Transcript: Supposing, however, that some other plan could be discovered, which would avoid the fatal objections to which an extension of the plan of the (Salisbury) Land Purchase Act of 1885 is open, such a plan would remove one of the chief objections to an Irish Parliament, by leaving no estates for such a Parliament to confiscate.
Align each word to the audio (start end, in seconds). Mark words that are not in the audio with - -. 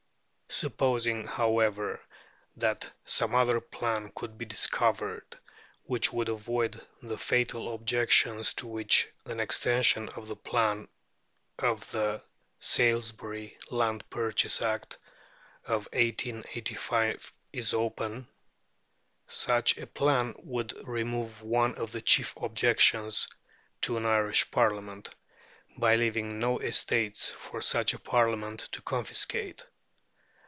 Supposing, 0.53 1.27
however, 1.27 2.01
that 2.57 2.91
some 3.05 3.33
other 3.33 3.61
plan 3.61 4.11
could 4.13 4.37
be 4.37 4.43
discovered, 4.43 5.39
which 5.85 6.11
would 6.11 6.27
avoid 6.27 6.85
the 7.01 7.17
fatal 7.17 7.73
objections 7.73 8.53
to 8.55 8.67
which 8.67 9.07
an 9.25 9.39
extension 9.39 10.09
of 10.09 10.27
the 10.27 10.35
plan 10.35 10.89
of 11.57 11.89
the 11.91 12.21
(Salisbury) 12.59 13.57
Land 13.71 14.07
Purchase 14.09 14.61
Act 14.61 14.97
of 15.63 15.85
1885 15.93 17.31
is 17.53 17.73
open, 17.73 18.27
such 19.29 19.77
a 19.77 19.87
plan 19.87 20.35
would 20.43 20.73
remove 20.85 21.41
one 21.41 21.75
of 21.75 21.93
the 21.93 22.01
chief 22.01 22.35
objections 22.35 23.25
to 23.79 23.95
an 23.95 24.05
Irish 24.05 24.51
Parliament, 24.51 25.11
by 25.77 25.95
leaving 25.95 26.39
no 26.39 26.59
estates 26.59 27.29
for 27.29 27.61
such 27.61 27.93
a 27.93 27.99
Parliament 27.99 28.59
to 28.73 28.81
confiscate. 28.81 29.65